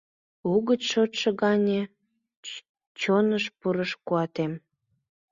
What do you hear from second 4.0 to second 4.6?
куатем.